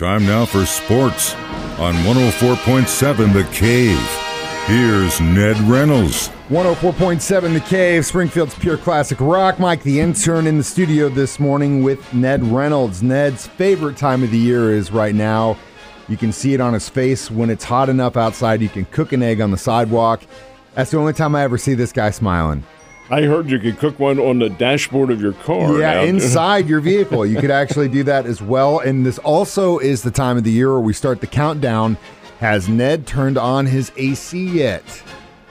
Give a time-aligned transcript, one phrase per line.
[0.00, 1.34] Time now for sports
[1.78, 4.00] on 104.7 The Cave.
[4.64, 6.30] Here's Ned Reynolds.
[6.48, 9.58] 104.7 The Cave, Springfield's Pure Classic Rock.
[9.58, 13.02] Mike, the intern, in the studio this morning with Ned Reynolds.
[13.02, 15.58] Ned's favorite time of the year is right now.
[16.08, 18.62] You can see it on his face when it's hot enough outside.
[18.62, 20.22] You can cook an egg on the sidewalk.
[20.72, 22.64] That's the only time I ever see this guy smiling.
[23.10, 25.78] I heard you could cook one on the dashboard of your car.
[25.78, 26.02] Yeah, now.
[26.04, 27.26] inside your vehicle.
[27.26, 28.78] You could actually do that as well.
[28.78, 31.96] And this also is the time of the year where we start the countdown.
[32.38, 34.84] Has Ned turned on his AC yet?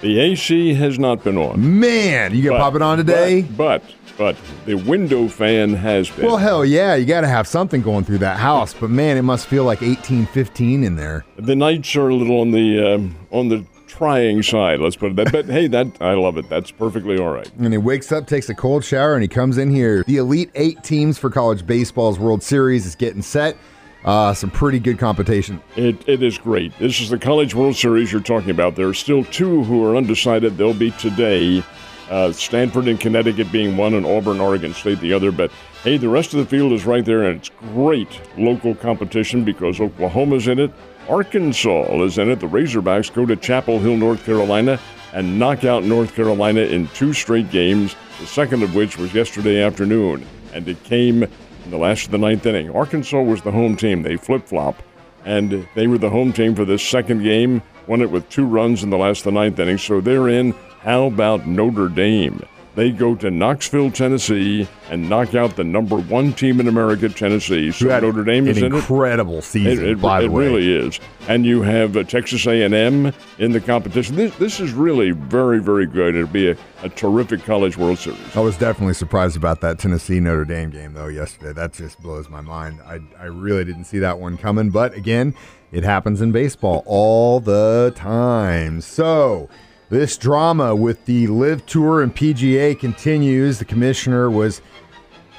[0.02, 1.80] the AC has not been on.
[1.80, 3.42] Man, you gonna pop it on today?
[3.42, 3.84] But,
[4.18, 6.26] but, but the window fan has been.
[6.26, 8.74] Well, hell yeah, you got to have something going through that house.
[8.74, 11.26] But man, it must feel like 1815 in there.
[11.38, 13.66] the nights are a little on the um, on the
[14.00, 14.80] trying side.
[14.80, 15.32] Let's put it that.
[15.32, 16.50] But hey, that I love it.
[16.50, 17.52] That's perfectly all right.
[17.60, 20.04] And he wakes up, takes a cold shower, and he comes in here.
[20.08, 23.58] The Elite Eight teams for college baseball's World Series is getting set.
[24.06, 25.62] Uh, some pretty good competition.
[25.76, 26.72] It, it is great.
[26.80, 28.78] This is the College World Series you're talking about.
[28.78, 30.56] There are still two who are undecided.
[30.56, 31.62] They'll be today.
[32.10, 35.34] Uh, Stanford and Connecticut being one, and Auburn, Oregon State the other.
[35.34, 35.52] But
[35.84, 39.82] hey, the rest of the field is right there, and it's great local competition because
[39.82, 40.72] Oklahoma's in it,
[41.10, 42.40] Arkansas is in it.
[42.40, 44.80] The Razorbacks go to Chapel Hill, North Carolina,
[45.12, 47.96] and knock out North Carolina in two straight games.
[48.20, 52.20] The second of which was yesterday afternoon, and it came in the last of the
[52.20, 52.70] ninth inning.
[52.70, 54.04] Arkansas was the home team.
[54.04, 54.84] They flip flop,
[55.26, 57.64] and they were the home team for this second game.
[57.88, 60.52] Won it with two runs in the last of the ninth inning, so they're in.
[60.82, 62.46] How about Notre Dame?
[62.80, 67.74] They go to Knoxville, Tennessee, and knock out the number one team in America, Tennessee.
[67.74, 68.74] So Notre Dame an is it.
[68.74, 70.46] incredible season, It, it- by the way.
[70.46, 70.98] really is.
[71.28, 74.16] And you have uh, Texas A&M in the competition.
[74.16, 76.16] This, this is really very, very good.
[76.16, 78.18] It'll be a, a terrific College World Series.
[78.34, 81.52] I was definitely surprised about that Tennessee Notre Dame game though yesterday.
[81.52, 82.80] That just blows my mind.
[82.86, 85.36] I I really didn't see that one coming, but again,
[85.74, 88.80] it happens in baseball all the time.
[88.80, 89.50] So,
[89.90, 93.60] this drama with the LIV Tour and PGA continues.
[93.60, 94.62] The commissioner was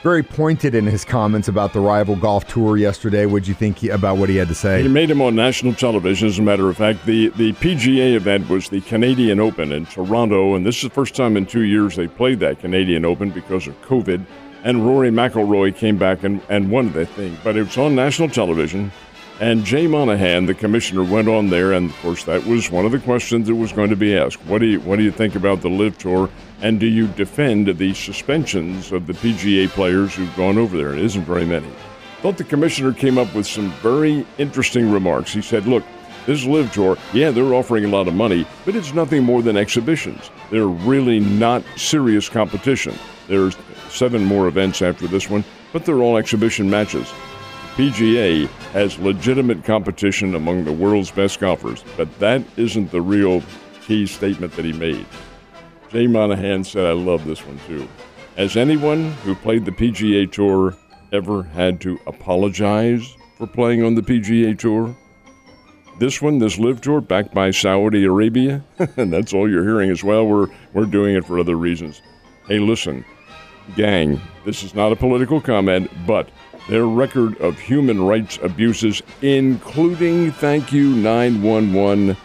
[0.03, 3.27] very pointed in his comments about the rival golf tour yesterday.
[3.27, 4.83] What'd you think he, about what he had to say?
[4.83, 7.05] He made him on national television, as a matter of fact.
[7.05, 11.15] The, the PGA event was the Canadian Open in Toronto, and this is the first
[11.15, 14.25] time in two years they played that Canadian Open because of COVID.
[14.65, 17.37] And Rory McIlroy came back and, and won the thing.
[17.45, 18.91] But it was on national television,
[19.41, 22.93] and Jay Monahan, the commissioner, went on there, and of course that was one of
[22.93, 24.45] the questions that was going to be asked.
[24.47, 26.31] What do you what do you think about the LIV Tour,
[26.63, 30.93] and do you defend the suspensions of the PGA players who've gone over there?
[30.93, 31.69] It isn't very many
[32.21, 35.33] thought the commissioner came up with some very interesting remarks.
[35.33, 35.83] He said, Look,
[36.27, 39.57] this LIV Tour, yeah, they're offering a lot of money, but it's nothing more than
[39.57, 40.31] exhibitions.
[40.51, 42.95] They're really not serious competition.
[43.27, 43.57] There's
[43.89, 47.11] seven more events after this one, but they're all exhibition matches.
[47.77, 53.43] PGA has legitimate competition among the world's best golfers, but that isn't the real
[53.83, 55.07] key statement that he made.
[55.91, 57.89] Jay Monahan said, I love this one too.
[58.37, 60.77] Has anyone who played the PGA Tour
[61.13, 64.95] ever had to apologize for playing on the PGA Tour?
[65.99, 68.65] This one, this LIV Tour, backed by Saudi Arabia,
[68.97, 70.27] and that's all you're hearing as well.
[70.27, 72.03] We're, we're doing it for other reasons.
[72.47, 73.05] Hey, listen,
[73.77, 76.29] gang, this is not a political comment, but
[76.69, 82.17] their record of human rights abuses, including thank you 911,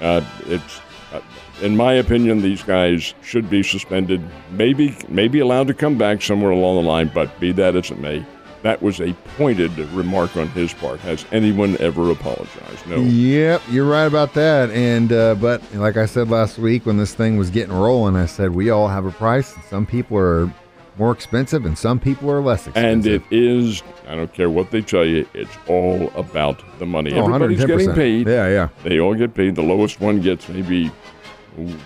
[0.00, 0.80] uh, it's,
[1.12, 1.20] uh,
[1.62, 4.22] in my opinion, these guys should be suspended.
[4.50, 7.98] Maybe, maybe allowed to come back somewhere along the line, but be that as it
[7.98, 8.24] may,
[8.66, 10.98] that was a pointed remark on his part.
[11.00, 12.84] Has anyone ever apologized?
[12.88, 12.96] No.
[12.96, 14.70] Yep, you're right about that.
[14.70, 18.26] And uh, but like I said last week when this thing was getting rolling, I
[18.26, 19.54] said we all have a price.
[19.70, 20.52] Some people are
[20.98, 23.22] more expensive, and some people are less expensive.
[23.22, 27.12] And it is, I don't care what they tell you, it's all about the money.
[27.12, 27.66] Oh, Everybody's 110%.
[27.68, 28.26] getting paid.
[28.26, 28.68] Yeah, yeah.
[28.82, 29.54] They all get paid.
[29.54, 30.90] The lowest one gets maybe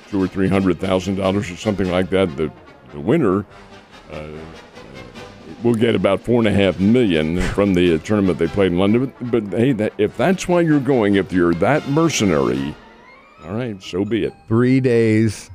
[0.08, 2.34] two or three hundred thousand dollars or something like that.
[2.38, 2.50] The
[2.92, 3.44] the winner
[4.10, 4.28] uh,
[5.62, 9.12] will get about four and a half million from the tournament they played in London.
[9.20, 12.74] But, but hey, that, if that's why you're going, if you're that mercenary,
[13.44, 14.34] all right, so be it.
[14.48, 15.50] Three days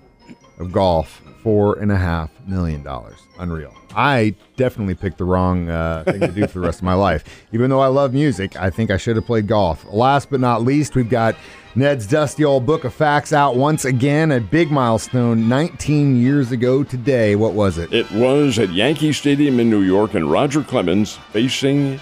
[0.59, 3.19] of golf, four and a half million dollars.
[3.37, 3.71] Unreal.
[3.95, 7.45] I definitely picked the wrong uh, thing to do for the rest of my life.
[7.53, 9.85] Even though I love music, I think I should have played golf.
[9.93, 11.35] Last but not least, we've got
[11.75, 14.31] Ned's dusty old book of facts out once again.
[14.31, 17.35] A big milestone 19 years ago today.
[17.35, 17.93] What was it?
[17.93, 21.99] It was at Yankee Stadium in New York, and Roger Clemens, facing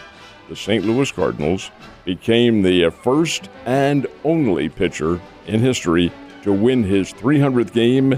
[0.48, 0.86] the St.
[0.86, 1.70] Louis Cardinals,
[2.06, 6.14] became the uh, first and only pitcher in history
[6.44, 8.18] to win his 300th game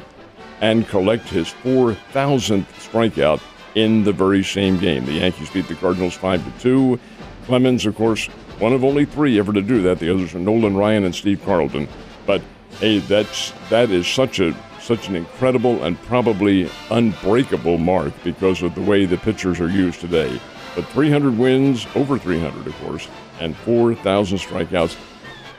[0.61, 3.41] and collect his 4,000th strikeout
[3.75, 5.05] in the very same game.
[5.05, 6.99] The Yankees beat the Cardinals 5 to 2.
[7.45, 8.27] Clemens, of course,
[8.59, 9.99] one of only three ever to do that.
[9.99, 11.87] The others are Nolan Ryan and Steve Carlton.
[12.25, 12.41] But
[12.79, 18.75] hey, that's that is such a such an incredible and probably unbreakable mark because of
[18.75, 20.39] the way the pitchers are used today.
[20.75, 23.07] But 300 wins, over 300, of course,
[23.39, 24.95] and 4,000 strikeouts,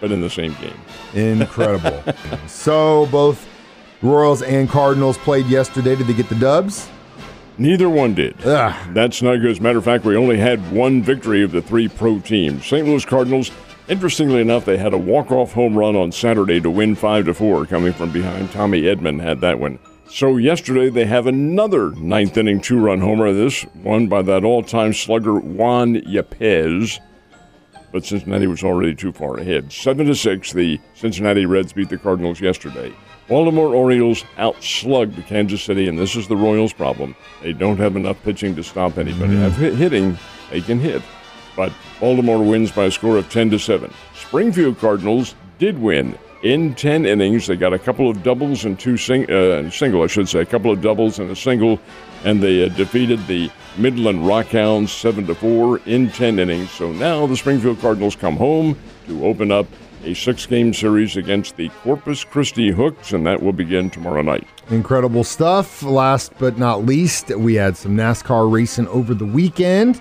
[0.00, 0.78] but in the same game.
[1.14, 2.04] Incredible.
[2.46, 3.48] so both
[4.02, 5.96] Royals and Cardinals played yesterday.
[5.96, 6.88] Did they get the dubs?
[7.58, 8.36] Neither one did.
[8.44, 8.94] Ugh.
[8.94, 9.50] That's not good.
[9.50, 12.66] As a matter of fact, we only had one victory of the three pro teams.
[12.66, 12.86] St.
[12.86, 13.50] Louis Cardinals,
[13.88, 17.64] interestingly enough, they had a walk-off home run on Saturday to win 5 to 4
[17.64, 18.50] coming from behind.
[18.50, 19.78] Tommy Edman had that one.
[20.10, 23.32] So yesterday they have another ninth inning two-run homer.
[23.32, 27.00] This one by that all-time slugger Juan Yepez.
[27.90, 29.72] But Cincinnati was already too far ahead.
[29.72, 32.92] Seven to six, the Cincinnati Reds beat the Cardinals yesterday.
[33.28, 37.16] Baltimore Orioles outslugged Kansas City, and this is the Royals' problem.
[37.42, 39.34] They don't have enough pitching to stop anybody.
[39.34, 39.38] Mm.
[39.40, 40.16] Have hit- hitting,
[40.50, 41.02] they can hit,
[41.56, 43.92] but Baltimore wins by a score of ten to seven.
[44.14, 47.46] Springfield Cardinals did win in ten innings.
[47.48, 50.46] They got a couple of doubles and two sing- uh, single, I should say, a
[50.46, 51.80] couple of doubles and a single,
[52.24, 56.70] and they uh, defeated the Midland Rockhounds seven to four in ten innings.
[56.70, 58.78] So now the Springfield Cardinals come home
[59.08, 59.66] to open up
[60.04, 64.46] a six-game series against the Corpus Christi Hooks, and that will begin tomorrow night.
[64.70, 65.82] Incredible stuff.
[65.82, 70.00] Last but not least, we had some NASCAR racing over the weekend.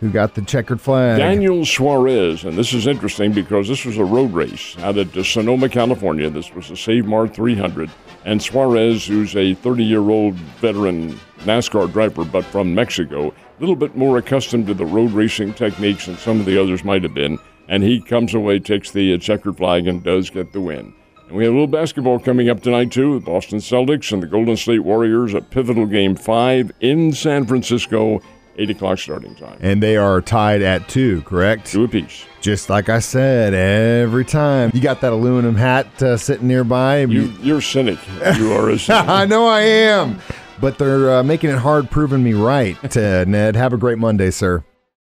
[0.00, 1.18] Who got the checkered flag?
[1.18, 5.68] Daniel Suarez, and this is interesting because this was a road race out at Sonoma,
[5.68, 6.28] California.
[6.28, 7.90] This was the Save Mart 300.
[8.26, 13.76] And Suarez, who's a 30 year old veteran NASCAR driver, but from Mexico, a little
[13.76, 17.14] bit more accustomed to the road racing techniques than some of the others might have
[17.14, 17.38] been.
[17.68, 20.94] And he comes away, takes the uh, checkered flag, and does get the win.
[21.28, 23.18] And we have a little basketball coming up tonight, too.
[23.18, 28.20] The Boston Celtics and the Golden State Warriors at pivotal game five in San Francisco,
[28.56, 29.56] 8 o'clock starting time.
[29.60, 31.66] And they are tied at two, correct?
[31.68, 32.26] Two apiece.
[32.42, 34.70] Just like I said, every time.
[34.74, 37.00] You got that aluminum hat uh, sitting nearby.
[37.00, 37.98] You, you're a cynic.
[38.36, 39.08] You are a cynic.
[39.08, 40.20] I know I am.
[40.60, 43.56] But they're uh, making it hard proving me right, uh, Ned.
[43.56, 44.62] Have a great Monday, sir.